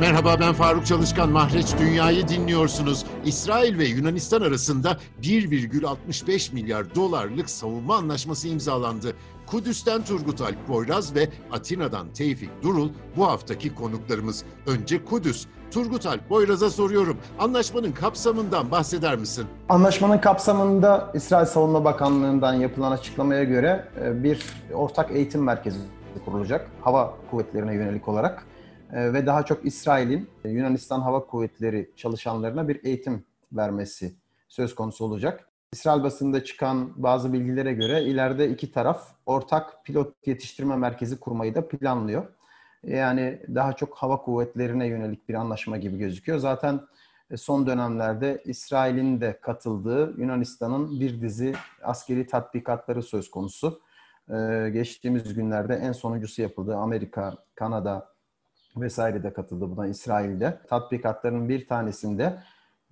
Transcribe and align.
Merhaba 0.00 0.40
ben 0.40 0.52
Faruk 0.52 0.86
Çalışkan. 0.86 1.30
Mahreç 1.30 1.78
Dünya'yı 1.78 2.28
dinliyorsunuz. 2.28 3.06
İsrail 3.24 3.78
ve 3.78 3.84
Yunanistan 3.84 4.40
arasında 4.40 4.96
1,65 5.22 6.54
milyar 6.54 6.94
dolarlık 6.94 7.50
savunma 7.50 7.96
anlaşması 7.96 8.48
imzalandı. 8.48 9.16
Kudüs'ten 9.46 10.04
Turgut 10.04 10.40
Alp 10.40 10.68
Boyraz 10.68 11.14
ve 11.14 11.28
Atina'dan 11.52 12.12
Tevfik 12.12 12.62
Durul 12.62 12.88
bu 13.16 13.26
haftaki 13.26 13.74
konuklarımız. 13.74 14.44
Önce 14.66 15.04
Kudüs. 15.04 15.46
Turgut 15.70 16.06
Alp 16.06 16.30
Boyraz'a 16.30 16.70
soruyorum. 16.70 17.16
Anlaşmanın 17.38 17.92
kapsamından 17.92 18.70
bahseder 18.70 19.16
misin? 19.16 19.46
Anlaşmanın 19.68 20.18
kapsamında 20.18 21.10
İsrail 21.14 21.46
Savunma 21.46 21.84
Bakanlığı'ndan 21.84 22.54
yapılan 22.54 22.92
açıklamaya 22.92 23.44
göre 23.44 23.88
e, 24.04 24.22
bir 24.22 24.44
ortak 24.74 25.10
eğitim 25.10 25.42
merkezi 25.42 25.78
kurulacak. 26.24 26.70
Hava 26.80 27.14
kuvvetlerine 27.30 27.74
yönelik 27.74 28.08
olarak. 28.08 28.46
Ee, 28.92 29.12
ve 29.12 29.26
daha 29.26 29.44
çok 29.44 29.66
İsrail'in 29.66 30.30
e, 30.44 30.48
Yunanistan 30.48 31.00
Hava 31.00 31.26
Kuvvetleri 31.26 31.90
çalışanlarına 31.96 32.68
bir 32.68 32.84
eğitim 32.84 33.24
vermesi 33.52 34.14
söz 34.48 34.74
konusu 34.74 35.04
olacak. 35.04 35.48
İsrail 35.72 36.02
basında 36.02 36.44
çıkan 36.44 37.02
bazı 37.02 37.32
bilgilere 37.32 37.72
göre 37.72 38.02
ileride 38.02 38.48
iki 38.48 38.72
taraf 38.72 39.08
ortak 39.26 39.84
pilot 39.84 40.26
yetiştirme 40.26 40.76
merkezi 40.76 41.20
kurmayı 41.20 41.54
da 41.54 41.68
planlıyor. 41.68 42.26
Yani 42.84 43.42
daha 43.54 43.72
çok 43.72 43.94
hava 43.94 44.16
kuvvetlerine 44.16 44.86
yönelik 44.86 45.28
bir 45.28 45.34
anlaşma 45.34 45.76
gibi 45.76 45.98
gözüküyor. 45.98 46.38
Zaten 46.38 46.80
e, 47.30 47.36
son 47.36 47.66
dönemlerde 47.66 48.42
İsrail'in 48.44 49.20
de 49.20 49.38
katıldığı 49.40 50.20
Yunanistan'ın 50.20 51.00
bir 51.00 51.20
dizi 51.20 51.54
askeri 51.82 52.26
tatbikatları 52.26 53.02
söz 53.02 53.30
konusu. 53.30 53.80
Ee, 54.30 54.70
geçtiğimiz 54.72 55.34
günlerde 55.34 55.74
en 55.74 55.92
sonuncusu 55.92 56.42
yapıldı. 56.42 56.76
Amerika, 56.76 57.36
Kanada, 57.54 58.12
vesaire 58.76 59.22
de 59.22 59.32
katıldı 59.32 59.70
buna 59.70 59.86
İsrail'de. 59.86 60.60
Tatbikatların 60.68 61.48
bir 61.48 61.68
tanesinde 61.68 62.42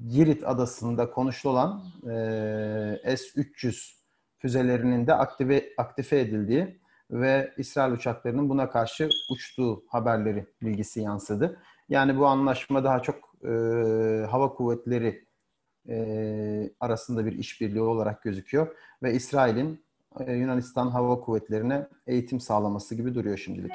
Girit 0.09 0.49
adasında 0.49 1.11
konuşulan 1.11 1.85
e, 2.05 3.17
S-300 3.17 3.99
füzelerinin 4.39 5.07
de 5.07 5.15
aktive, 5.15 5.65
aktife 5.79 6.21
edildiği 6.21 6.81
ve 7.11 7.55
İsrail 7.57 7.93
uçaklarının 7.93 8.49
buna 8.49 8.71
karşı 8.71 9.09
uçtuğu 9.31 9.85
haberleri 9.89 10.47
bilgisi 10.63 11.01
yansıdı. 11.01 11.59
Yani 11.89 12.19
bu 12.19 12.27
anlaşma 12.27 12.85
daha 12.85 13.03
çok 13.03 13.17
e, 13.45 13.49
hava 14.31 14.55
kuvvetleri 14.55 15.25
e, 15.89 16.71
arasında 16.81 17.27
bir 17.27 17.33
işbirliği 17.33 17.81
olarak 17.83 18.23
gözüküyor 18.23 18.77
ve 19.03 19.15
İsrail'in 19.15 19.85
e, 20.21 20.33
Yunanistan 20.33 20.89
Hava 20.89 21.21
Kuvvetleri'ne 21.21 21.89
eğitim 22.07 22.41
sağlaması 22.41 22.95
gibi 22.95 23.15
duruyor 23.15 23.37
şimdilik. 23.37 23.73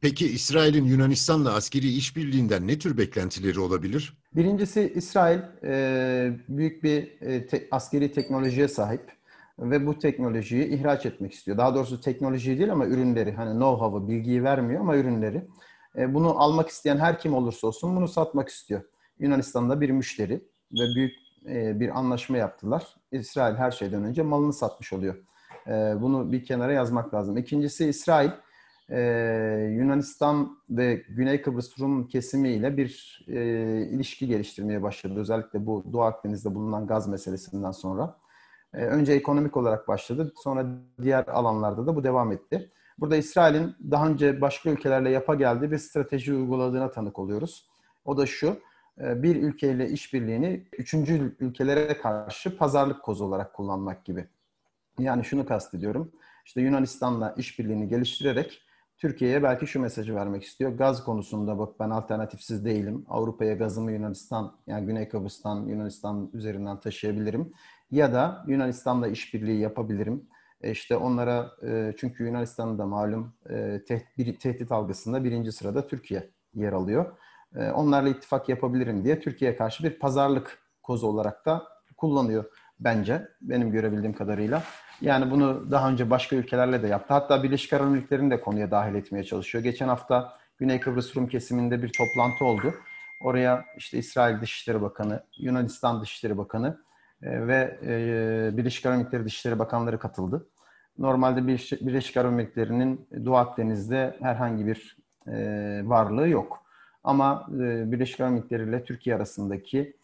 Peki 0.00 0.26
İsrail'in 0.26 0.84
Yunanistan'la 0.84 1.54
askeri 1.54 1.88
işbirliğinden 1.88 2.68
ne 2.68 2.78
tür 2.78 2.98
beklentileri 2.98 3.60
olabilir? 3.60 4.18
Birincisi 4.36 4.92
İsrail 4.94 5.40
e, 5.64 6.32
büyük 6.48 6.82
bir 6.82 7.20
e, 7.22 7.68
askeri 7.70 8.12
teknolojiye 8.12 8.68
sahip 8.68 9.12
ve 9.58 9.86
bu 9.86 9.98
teknolojiyi 9.98 10.66
ihraç 10.66 11.06
etmek 11.06 11.32
istiyor. 11.32 11.58
Daha 11.58 11.74
doğrusu 11.74 12.00
teknoloji 12.00 12.58
değil 12.58 12.72
ama 12.72 12.86
ürünleri, 12.86 13.32
hani 13.32 13.50
know-how'ı, 13.50 14.08
bilgiyi 14.08 14.44
vermiyor 14.44 14.80
ama 14.80 14.96
ürünleri. 14.96 15.42
E, 15.98 16.14
bunu 16.14 16.40
almak 16.40 16.68
isteyen 16.68 16.98
her 16.98 17.18
kim 17.18 17.34
olursa 17.34 17.66
olsun 17.66 17.96
bunu 17.96 18.08
satmak 18.08 18.48
istiyor. 18.48 18.82
Yunanistan'da 19.18 19.80
bir 19.80 19.90
müşteri 19.90 20.44
ve 20.72 20.94
büyük 20.96 21.12
bir 21.80 21.98
anlaşma 21.98 22.36
yaptılar. 22.36 22.96
İsrail 23.12 23.56
her 23.56 23.70
şeyden 23.70 24.04
önce 24.04 24.22
malını 24.22 24.52
satmış 24.52 24.92
oluyor. 24.92 25.14
Bunu 26.00 26.32
bir 26.32 26.44
kenara 26.44 26.72
yazmak 26.72 27.14
lazım. 27.14 27.36
İkincisi 27.36 27.86
İsrail 27.86 28.30
e, 28.90 29.00
Yunanistan 29.72 30.58
ve 30.70 30.94
Güney 31.08 31.42
Kıbrıs 31.42 31.80
Rum 31.80 32.08
kesimiyle 32.08 32.76
bir 32.76 33.24
e, 33.28 33.42
ilişki 33.90 34.26
geliştirmeye 34.26 34.82
başladı. 34.82 35.20
Özellikle 35.20 35.66
bu 35.66 35.84
Doğu 35.92 36.02
Akdeniz'de 36.02 36.54
bulunan 36.54 36.86
gaz 36.86 37.08
meselesinden 37.08 37.70
sonra. 37.70 38.16
E, 38.74 38.84
önce 38.84 39.12
ekonomik 39.12 39.56
olarak 39.56 39.88
başladı. 39.88 40.32
Sonra 40.36 40.66
diğer 41.02 41.28
alanlarda 41.28 41.86
da 41.86 41.96
bu 41.96 42.04
devam 42.04 42.32
etti. 42.32 42.70
Burada 42.98 43.16
İsrail'in 43.16 43.76
daha 43.90 44.08
önce 44.08 44.40
başka 44.40 44.70
ülkelerle 44.70 45.10
yapa 45.10 45.34
geldiği 45.34 45.70
bir 45.70 45.78
strateji 45.78 46.34
uyguladığına 46.34 46.90
tanık 46.90 47.18
oluyoruz. 47.18 47.70
O 48.04 48.16
da 48.16 48.26
şu, 48.26 48.56
e, 49.00 49.22
bir 49.22 49.36
ülkeyle 49.36 49.88
işbirliğini 49.88 50.66
üçüncü 50.78 51.36
ülkelere 51.40 51.98
karşı 51.98 52.56
pazarlık 52.56 53.02
kozu 53.02 53.24
olarak 53.24 53.54
kullanmak 53.54 54.04
gibi. 54.04 54.28
Yani 54.98 55.24
şunu 55.24 55.46
kastediyorum. 55.46 56.12
İşte 56.46 56.60
Yunanistan'la 56.60 57.34
işbirliğini 57.36 57.88
geliştirerek 57.88 58.62
Türkiye'ye 59.00 59.42
belki 59.42 59.66
şu 59.66 59.80
mesajı 59.80 60.14
vermek 60.14 60.44
istiyor. 60.44 60.70
Gaz 60.72 61.04
konusunda 61.04 61.58
bak 61.58 61.80
ben 61.80 61.90
alternatifsiz 61.90 62.64
değilim. 62.64 63.04
Avrupa'ya 63.08 63.54
gazımı 63.54 63.92
Yunanistan 63.92 64.56
yani 64.66 64.86
Güney 64.86 65.08
Kıbrıs'tan 65.08 65.66
Yunanistan 65.66 66.30
üzerinden 66.32 66.80
taşıyabilirim. 66.80 67.52
Ya 67.90 68.12
da 68.12 68.44
Yunanistan'la 68.48 69.08
işbirliği 69.08 69.60
yapabilirim. 69.60 70.26
E 70.62 70.70
işte 70.70 70.96
onlara 70.96 71.50
e, 71.62 71.94
çünkü 71.98 72.24
Yunanistan'ın 72.24 72.78
da 72.78 72.86
malum 72.86 73.32
e, 73.50 73.80
tehdit, 73.88 74.72
algısında 74.72 75.24
birinci 75.24 75.52
sırada 75.52 75.86
Türkiye 75.86 76.30
yer 76.54 76.72
alıyor. 76.72 77.16
Onlarla 77.74 78.08
ittifak 78.08 78.48
yapabilirim 78.48 79.04
diye 79.04 79.20
Türkiye'ye 79.20 79.56
karşı 79.56 79.84
bir 79.84 79.98
pazarlık 79.98 80.58
kozu 80.82 81.06
olarak 81.06 81.46
da 81.46 81.62
kullanıyor 81.96 82.44
bence 82.80 83.28
benim 83.40 83.72
görebildiğim 83.72 84.12
kadarıyla. 84.12 84.62
Yani 85.00 85.30
bunu 85.30 85.70
daha 85.70 85.90
önce 85.90 86.10
başka 86.10 86.36
ülkelerle 86.36 86.82
de 86.82 86.86
yaptı. 86.86 87.14
Hatta 87.14 87.42
Birleşik 87.42 87.72
Arap 87.72 87.86
Emirlikleri'ni 87.86 88.30
de 88.30 88.40
konuya 88.40 88.70
dahil 88.70 88.94
etmeye 88.94 89.24
çalışıyor. 89.24 89.64
Geçen 89.64 89.88
hafta 89.88 90.32
Güney 90.58 90.80
Kıbrıs 90.80 91.16
Rum 91.16 91.28
kesiminde 91.28 91.82
bir 91.82 91.92
toplantı 91.92 92.44
oldu. 92.44 92.74
Oraya 93.20 93.64
işte 93.76 93.98
İsrail 93.98 94.40
Dışişleri 94.40 94.82
Bakanı, 94.82 95.22
Yunanistan 95.38 96.00
Dışişleri 96.00 96.38
Bakanı 96.38 96.78
e, 97.22 97.46
ve 97.46 97.78
e, 97.82 98.56
Birleşik 98.56 98.86
Arap 98.86 98.94
Emirlikleri 98.94 99.24
Dışişleri 99.24 99.58
Bakanları 99.58 99.98
katıldı. 99.98 100.46
Normalde 100.98 101.46
Birleşik 101.46 102.16
Arap 102.16 102.32
Emirlikleri'nin 102.32 103.08
Doğu 103.24 103.36
Akdeniz'de 103.36 104.16
herhangi 104.20 104.66
bir 104.66 104.96
e, 105.26 105.32
varlığı 105.84 106.28
yok. 106.28 106.62
Ama 107.04 107.46
Birleşik 107.50 108.20
Arap 108.20 108.32
Emirlikleri 108.32 108.68
ile 108.68 108.84
Türkiye 108.84 109.16
arasındaki 109.16 109.96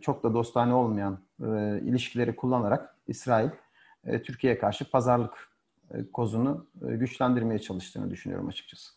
çok 0.00 0.22
da 0.22 0.34
dostane 0.34 0.74
olmayan 0.74 1.18
ilişkileri 1.82 2.36
kullanarak 2.36 2.94
İsrail 3.08 3.50
e, 4.06 4.22
Türkiye'ye 4.22 4.58
karşı 4.58 4.90
pazarlık 4.90 5.48
e, 5.94 5.96
kozunu 6.12 6.66
e, 6.88 6.96
güçlendirmeye 6.96 7.58
çalıştığını 7.58 8.10
düşünüyorum 8.10 8.48
açıkçası. 8.48 8.92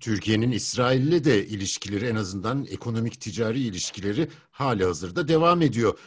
Türkiye'nin 0.00 0.50
İsrail'le 0.50 1.24
de 1.24 1.46
ilişkileri 1.46 2.06
en 2.06 2.16
azından 2.16 2.66
ekonomik 2.70 3.20
ticari 3.20 3.60
ilişkileri 3.60 4.28
hali 4.50 4.84
hazırda 4.84 5.28
devam 5.28 5.62
ediyor. 5.62 5.98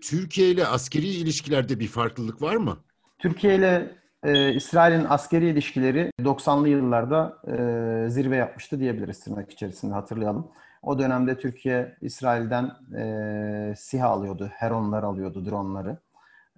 Türkiye 0.00 0.50
ile 0.50 0.66
askeri 0.66 1.06
ilişkilerde 1.06 1.80
bir 1.80 1.86
farklılık 1.86 2.42
var 2.42 2.56
mı? 2.56 2.78
Türkiye 3.18 3.54
ile 3.54 3.96
e, 4.22 4.54
İsrail'in 4.54 5.06
askeri 5.08 5.48
ilişkileri 5.48 6.10
90'lı 6.20 6.68
yıllarda 6.68 7.38
e, 7.46 8.10
zirve 8.10 8.36
yapmıştı 8.36 8.80
diyebiliriz 8.80 9.20
tırnak 9.20 9.52
içerisinde 9.52 9.94
hatırlayalım. 9.94 10.48
O 10.82 10.98
dönemde 10.98 11.38
Türkiye 11.38 11.96
İsrail'den 12.00 12.70
e, 12.96 13.74
SİHA 13.76 14.08
alıyordu, 14.08 14.50
Heronlar 14.54 15.02
alıyordu, 15.02 15.46
dronları. 15.46 15.98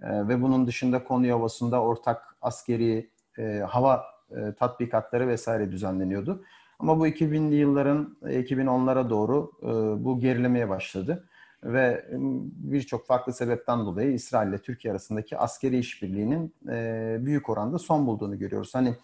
Ee, 0.03 0.27
ve 0.27 0.41
bunun 0.41 0.67
dışında 0.67 1.03
Konya 1.03 1.37
Ovası'nda 1.37 1.81
ortak 1.81 2.35
askeri 2.41 3.09
e, 3.37 3.63
hava 3.69 4.03
e, 4.31 4.53
tatbikatları 4.53 5.27
vesaire 5.27 5.71
düzenleniyordu. 5.71 6.43
Ama 6.79 6.99
bu 6.99 7.07
2000'li 7.07 7.55
yılların 7.55 8.17
2010'lara 8.23 9.09
doğru 9.09 9.51
e, 9.61 9.67
bu 10.05 10.19
gerilemeye 10.19 10.69
başladı 10.69 11.29
ve 11.63 12.05
birçok 12.53 13.07
farklı 13.07 13.33
sebepten 13.33 13.79
dolayı 13.79 14.13
İsrail 14.13 14.49
ile 14.49 14.57
Türkiye 14.57 14.91
arasındaki 14.91 15.37
askeri 15.37 15.77
işbirliğinin 15.77 16.53
e, 16.69 17.17
büyük 17.19 17.49
oranda 17.49 17.79
son 17.79 18.07
bulduğunu 18.07 18.39
görüyoruz. 18.39 18.75
Hani 18.75 18.95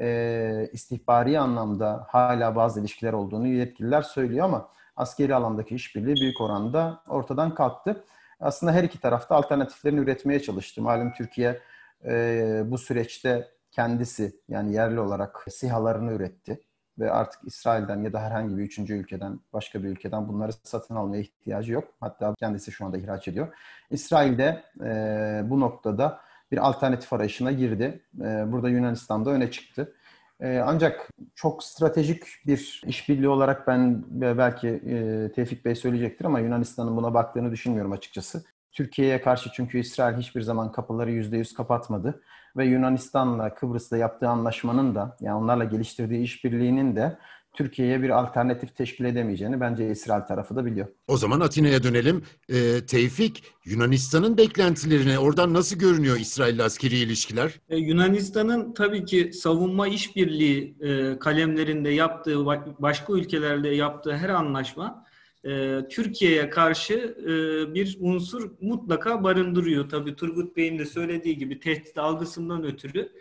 e, 0.00 0.68
istihbari 0.72 1.40
anlamda 1.40 2.06
hala 2.08 2.56
bazı 2.56 2.80
ilişkiler 2.80 3.12
olduğunu 3.12 3.46
yetkililer 3.46 4.02
söylüyor 4.02 4.44
ama 4.44 4.68
askeri 4.96 5.34
alandaki 5.34 5.74
işbirliği 5.74 6.14
büyük 6.14 6.40
oranda 6.40 7.02
ortadan 7.08 7.54
kalktı 7.54 8.04
aslında 8.40 8.72
her 8.72 8.84
iki 8.84 9.00
tarafta 9.00 9.34
alternatiflerini 9.34 10.00
üretmeye 10.00 10.42
çalıştı. 10.42 10.82
Malum 10.82 11.12
Türkiye 11.12 11.60
e, 12.04 12.62
bu 12.66 12.78
süreçte 12.78 13.48
kendisi 13.70 14.40
yani 14.48 14.74
yerli 14.74 15.00
olarak 15.00 15.44
sihalarını 15.50 16.12
üretti 16.12 16.60
ve 16.98 17.10
artık 17.12 17.40
İsrail'den 17.44 18.02
ya 18.02 18.12
da 18.12 18.20
herhangi 18.20 18.58
bir 18.58 18.62
üçüncü 18.62 18.94
ülkeden, 18.94 19.40
başka 19.52 19.82
bir 19.82 19.88
ülkeden 19.88 20.28
bunları 20.28 20.52
satın 20.52 20.96
almaya 20.96 21.20
ihtiyacı 21.20 21.72
yok. 21.72 21.84
Hatta 22.00 22.34
kendisi 22.38 22.72
şu 22.72 22.84
anda 22.84 22.98
ihraç 22.98 23.28
ediyor. 23.28 23.48
İsrail 23.90 24.38
de 24.38 24.62
e, 24.84 25.50
bu 25.50 25.60
noktada 25.60 26.20
bir 26.52 26.68
alternatif 26.68 27.12
arayışına 27.12 27.52
girdi. 27.52 28.00
E, 28.20 28.52
burada 28.52 28.68
Yunanistan'da 28.68 29.30
öne 29.30 29.50
çıktı. 29.50 29.94
Ee, 30.40 30.58
ancak 30.66 31.10
çok 31.34 31.64
stratejik 31.64 32.22
bir 32.46 32.82
işbirliği 32.86 33.28
olarak 33.28 33.66
ben 33.66 34.04
belki 34.10 34.68
e, 34.68 35.32
Tevfik 35.32 35.64
Bey 35.64 35.74
söyleyecektir 35.74 36.24
ama 36.24 36.40
Yunanistan'ın 36.40 36.96
buna 36.96 37.14
baktığını 37.14 37.52
düşünmüyorum 37.52 37.92
açıkçası. 37.92 38.44
Türkiye'ye 38.72 39.20
karşı 39.20 39.50
çünkü 39.52 39.78
İsrail 39.78 40.16
hiçbir 40.16 40.42
zaman 40.42 40.72
kapıları 40.72 41.10
yüzde 41.10 41.36
yüz 41.36 41.54
kapatmadı 41.54 42.22
ve 42.56 42.66
Yunanistan'la 42.66 43.54
Kıbrıs'ta 43.54 43.96
yaptığı 43.96 44.28
anlaşmanın 44.28 44.94
da 44.94 45.16
yani 45.20 45.34
onlarla 45.34 45.64
geliştirdiği 45.64 46.22
işbirliğinin 46.22 46.96
de 46.96 47.18
Türkiye'ye 47.56 48.02
bir 48.02 48.10
alternatif 48.10 48.76
teşkil 48.76 49.04
edemeyeceğini 49.04 49.60
bence 49.60 49.90
İsrail 49.90 50.22
tarafı 50.22 50.56
da 50.56 50.66
biliyor. 50.66 50.86
O 51.08 51.16
zaman 51.16 51.40
Atina'ya 51.40 51.82
dönelim. 51.82 52.22
Ee, 52.48 52.86
Tevfik, 52.86 53.44
Yunanistan'ın 53.64 54.36
beklentilerine 54.36 55.18
oradan 55.18 55.54
nasıl 55.54 55.78
görünüyor 55.78 56.16
İsrail 56.16 56.64
askeri 56.64 56.96
ilişkiler? 56.96 57.60
Ee, 57.68 57.76
Yunanistan'ın 57.76 58.74
tabii 58.74 59.04
ki 59.04 59.30
savunma 59.32 59.88
işbirliği 59.88 60.76
e, 60.80 61.18
kalemlerinde 61.18 61.90
yaptığı, 61.90 62.46
başka 62.78 63.12
ülkelerle 63.12 63.74
yaptığı 63.74 64.16
her 64.16 64.28
anlaşma 64.28 65.06
e, 65.44 65.80
Türkiye'ye 65.90 66.50
karşı 66.50 67.16
e, 67.22 67.74
bir 67.74 67.96
unsur 68.00 68.50
mutlaka 68.60 69.24
barındırıyor. 69.24 69.88
Tabii 69.88 70.16
Turgut 70.16 70.56
Bey'in 70.56 70.78
de 70.78 70.86
söylediği 70.86 71.38
gibi 71.38 71.60
tehdit 71.60 71.98
algısından 71.98 72.64
ötürü 72.64 73.12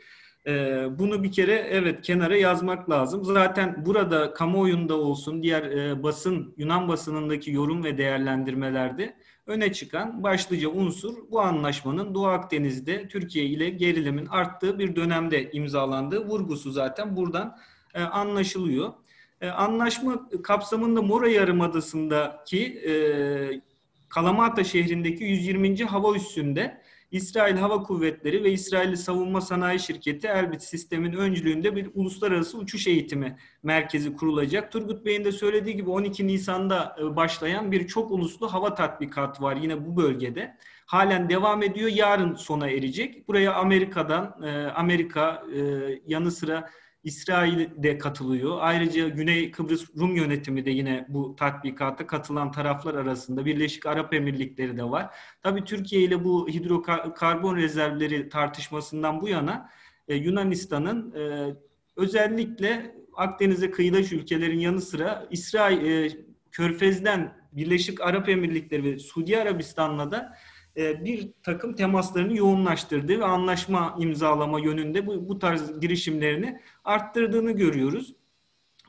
ee, 0.47 0.88
bunu 1.00 1.24
bir 1.24 1.31
kere 1.31 1.68
evet 1.71 2.01
kenara 2.01 2.38
yazmak 2.38 2.89
lazım. 2.89 3.25
Zaten 3.25 3.86
burada 3.86 4.33
kamuoyunda 4.33 4.95
olsun 4.97 5.44
diğer 5.44 5.63
e, 5.63 6.03
basın 6.03 6.53
Yunan 6.57 6.88
basınındaki 6.88 7.51
yorum 7.51 7.83
ve 7.83 7.97
değerlendirmelerde 7.97 9.15
öne 9.47 9.74
çıkan 9.74 10.24
başlıca 10.24 10.69
unsur 10.69 11.13
bu 11.31 11.42
anlaşmanın 11.42 12.15
Doğu 12.15 12.27
Akdeniz'de 12.27 13.07
Türkiye 13.07 13.45
ile 13.45 13.69
gerilimin 13.69 14.25
arttığı 14.25 14.80
bir 14.80 14.95
dönemde 14.95 15.51
imzalandığı 15.51 16.25
vurgusu 16.25 16.71
zaten 16.71 17.15
buradan 17.15 17.57
e, 17.94 18.01
anlaşılıyor. 18.01 18.94
E, 19.42 19.50
anlaşma 19.50 20.30
kapsamında 20.44 21.01
Mora 21.01 21.30
Yarımadası'ndaki 21.30 22.81
Kalamata 24.09 24.63
şehrindeki 24.63 25.24
120. 25.24 25.83
hava 25.83 26.15
üssünde 26.15 26.81
İsrail 27.12 27.57
Hava 27.57 27.84
Kuvvetleri 27.84 28.44
ve 28.44 28.52
İsrail 28.52 28.96
Savunma 28.96 29.42
Sanayi 29.42 29.80
Şirketi 29.80 30.28
Elbit 30.28 30.63
Sistem'in 30.63 31.13
öncülüğünde 31.13 31.75
bir 31.75 31.90
uluslararası 31.94 32.57
uçuş 32.57 32.88
eğitimi 32.88 33.38
merkezi 33.63 34.16
kurulacak. 34.16 34.72
Turgut 34.72 35.06
Bey'in 35.06 35.25
de 35.25 35.31
söylediği 35.31 35.75
gibi 35.75 35.90
12 35.90 36.28
Nisan'da 36.28 36.96
e, 37.02 37.16
başlayan 37.16 37.72
bir 37.72 37.88
çok 37.88 38.12
uluslu 38.12 38.54
hava 38.54 38.74
tatbikatı 38.74 39.44
var 39.44 39.56
yine 39.56 39.86
bu 39.86 39.98
bölgede. 39.98 40.57
Halen 40.86 41.30
devam 41.30 41.63
ediyor. 41.63 41.90
Yarın 41.90 42.36
sona 42.36 42.69
erecek. 42.69 43.28
Buraya 43.28 43.54
Amerika'dan, 43.54 44.42
e, 44.44 44.68
Amerika 44.68 45.44
e, 45.56 45.62
yanı 46.07 46.31
sıra 46.31 46.69
İsrail 47.06 47.84
de 47.84 47.98
katılıyor. 47.98 48.57
Ayrıca 48.60 49.07
Güney 49.10 49.52
Kıbrıs 49.52 49.86
Rum 49.98 50.16
yönetimi 50.16 50.66
de 50.66 50.69
yine 50.69 51.06
bu 51.10 51.36
tatbikata 51.36 52.07
katılan 52.07 52.52
taraflar 52.52 52.94
arasında. 52.94 53.46
Birleşik 53.46 53.86
Arap 53.86 54.13
Emirlikleri 54.13 54.78
de 54.78 54.84
var. 54.84 55.16
Tabii 55.42 55.63
Türkiye 55.63 56.02
ile 56.02 56.24
bu 56.24 56.48
hidrokarbon 56.48 57.56
rezervleri 57.56 58.30
tartışmasından 58.30 59.22
bu 59.22 59.28
yana 59.28 59.69
e, 60.07 60.16
Yunanistan'ın 60.16 61.12
e, 61.12 61.56
özellikle 61.96 62.96
Akdeniz'e 63.13 63.72
kıyıdaş 63.72 64.12
ülkelerin 64.12 64.60
yanı 64.60 64.81
sıra 64.81 65.28
İsrail 65.31 65.86
e, 65.86 66.12
Körfez'den 66.52 67.38
Birleşik 67.52 68.02
Arap 68.02 68.30
Emirlikleri 68.30 68.84
ve 68.84 69.00
Suudi 69.00 69.38
Arabistan'la 69.38 70.12
da 70.12 70.38
bir 70.75 71.31
takım 71.44 71.75
temaslarını 71.75 72.38
yoğunlaştırdığı 72.38 73.19
ve 73.19 73.25
anlaşma 73.25 73.95
imzalama 74.00 74.60
yönünde 74.60 75.07
bu, 75.07 75.30
bu 75.30 75.39
tarz 75.39 75.80
girişimlerini 75.80 76.62
arttırdığını 76.83 77.51
görüyoruz. 77.51 78.16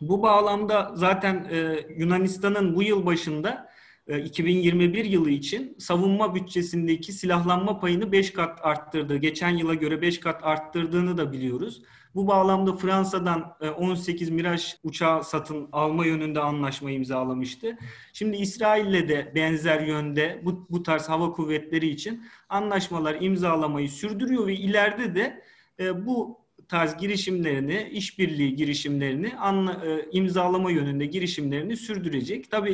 Bu 0.01 0.23
bağlamda 0.23 0.93
zaten 0.95 1.49
e, 1.51 1.87
Yunanistan'ın 1.97 2.77
bu 2.77 2.83
yıl 2.83 3.07
başında 3.07 3.69
2021 4.09 5.05
e, 5.05 5.09
yılı 5.09 5.31
için 5.31 5.77
savunma 5.79 6.35
bütçesindeki 6.35 7.13
silahlanma 7.13 7.81
payını 7.81 8.13
5 8.13 8.33
kat 8.33 8.59
arttırdı. 8.63 9.17
Geçen 9.17 9.51
yıla 9.51 9.75
göre 9.75 10.03
5 10.03 10.21
kat 10.21 10.45
arttırdığını 10.45 11.19
da 11.19 11.33
biliyoruz. 11.33 11.83
Bu 12.15 12.27
bağlamda 12.27 12.77
Fransa'dan 12.77 13.57
18 13.79 14.29
e, 14.29 14.33
Mirage 14.33 14.63
uçağı 14.83 15.25
satın 15.25 15.69
alma 15.73 16.07
yönünde 16.07 16.41
anlaşma 16.41 16.91
imzalamıştı. 16.91 17.79
Şimdi 18.13 18.37
İsrail'le 18.37 19.09
de 19.09 19.33
benzer 19.35 19.81
yönde 19.81 20.41
bu, 20.45 20.67
bu 20.71 20.83
tarz 20.83 21.09
hava 21.09 21.33
kuvvetleri 21.33 21.89
için 21.89 22.25
anlaşmalar 22.49 23.17
imzalamayı 23.21 23.89
sürdürüyor 23.89 24.47
ve 24.47 24.55
ileride 24.55 25.15
de 25.15 25.43
e, 25.81 26.07
bu 26.07 26.39
tarz 26.69 26.97
girişimlerini, 26.97 27.89
işbirliği 27.93 28.57
girişimlerini 28.57 29.37
anla, 29.37 29.85
e, 29.87 30.09
imzalama 30.13 30.71
yönünde 30.71 31.07
girişimlerini 31.07 31.77
sürdürecek. 31.77 32.51
Tabii 32.51 32.73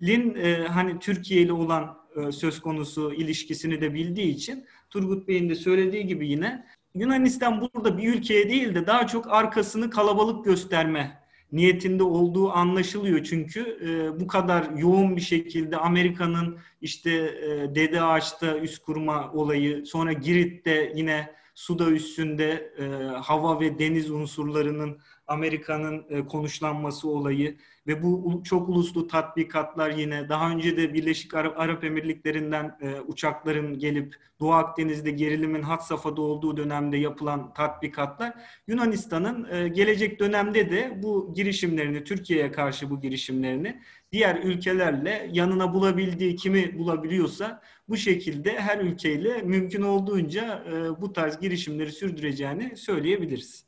İsrail'in 0.00 0.34
e, 0.34 0.68
hani 0.68 0.98
Türkiye 0.98 1.42
ile 1.42 1.52
olan 1.52 1.98
e, 2.16 2.32
söz 2.32 2.60
konusu 2.60 3.12
ilişkisini 3.12 3.80
de 3.80 3.94
bildiği 3.94 4.34
için 4.34 4.64
Turgut 4.90 5.28
Bey'in 5.28 5.48
de 5.48 5.54
söylediği 5.54 6.06
gibi 6.06 6.28
yine 6.28 6.66
Yunanistan 6.94 7.60
burada 7.60 7.98
bir 7.98 8.14
ülkeye 8.14 8.48
değil 8.48 8.74
de 8.74 8.86
daha 8.86 9.06
çok 9.06 9.32
arkasını 9.32 9.90
kalabalık 9.90 10.44
gösterme 10.44 11.22
niyetinde 11.52 12.02
olduğu 12.02 12.50
anlaşılıyor. 12.50 13.24
Çünkü 13.24 13.60
e, 13.60 14.20
bu 14.20 14.26
kadar 14.26 14.70
yoğun 14.76 15.16
bir 15.16 15.20
şekilde 15.20 15.76
Amerika'nın 15.76 16.58
işte 16.80 17.10
e, 17.12 17.74
Dede 17.74 18.02
Ağaç'ta 18.02 18.58
üst 18.58 18.78
kurma 18.78 19.32
olayı 19.32 19.86
sonra 19.86 20.12
Girit'te 20.12 20.92
yine 20.94 21.34
suda 21.54 21.90
üstünde 21.90 22.72
e, 22.78 22.84
hava 23.06 23.60
ve 23.60 23.78
deniz 23.78 24.10
unsurlarının 24.10 24.98
Amerika'nın 25.26 26.04
e, 26.10 26.26
konuşlanması 26.26 27.08
olayı 27.08 27.56
ve 27.86 28.02
bu 28.02 28.42
çok 28.44 28.68
uluslu 28.68 29.06
tatbikatlar 29.06 29.90
yine 29.90 30.28
daha 30.28 30.50
önce 30.50 30.76
de 30.76 30.94
Birleşik 30.94 31.34
Arap, 31.34 31.84
Emirlikleri'nden 31.84 32.78
e, 32.80 33.00
uçakların 33.00 33.78
gelip 33.78 34.14
Doğu 34.40 34.52
Akdeniz'de 34.52 35.10
gerilimin 35.10 35.62
hat 35.62 35.86
safhada 35.86 36.22
olduğu 36.22 36.56
dönemde 36.56 36.96
yapılan 36.96 37.54
tatbikatlar 37.54 38.34
Yunanistan'ın 38.66 39.48
e, 39.50 39.68
gelecek 39.68 40.20
dönemde 40.20 40.70
de 40.70 40.98
bu 41.02 41.34
girişimlerini 41.34 42.04
Türkiye'ye 42.04 42.52
karşı 42.52 42.90
bu 42.90 43.00
girişimlerini 43.00 43.82
diğer 44.12 44.36
ülkelerle 44.36 45.30
yanına 45.32 45.74
bulabildiği 45.74 46.36
kimi 46.36 46.78
bulabiliyorsa 46.78 47.62
bu 47.88 47.96
şekilde 47.96 48.60
her 48.60 48.78
ülkeyle 48.78 49.42
mümkün 49.42 49.82
olduğunca 49.82 50.64
bu 51.00 51.12
tarz 51.12 51.40
girişimleri 51.40 51.92
sürdüreceğini 51.92 52.76
söyleyebiliriz. 52.76 53.66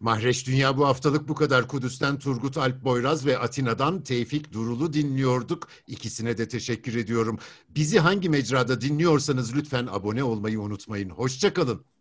Mahreç 0.00 0.46
Dünya 0.46 0.76
bu 0.76 0.86
haftalık 0.86 1.28
bu 1.28 1.34
kadar. 1.34 1.68
Kudüs'ten 1.68 2.18
Turgut 2.18 2.58
Alp 2.58 2.84
Boyraz 2.84 3.26
ve 3.26 3.38
Atina'dan 3.38 4.02
Tevfik 4.02 4.52
Durul'u 4.52 4.92
dinliyorduk. 4.92 5.68
İkisine 5.86 6.38
de 6.38 6.48
teşekkür 6.48 6.96
ediyorum. 6.96 7.38
Bizi 7.68 7.98
hangi 7.98 8.28
mecrada 8.28 8.80
dinliyorsanız 8.80 9.56
lütfen 9.56 9.88
abone 9.90 10.24
olmayı 10.24 10.60
unutmayın. 10.60 11.10
Hoşçakalın. 11.10 11.93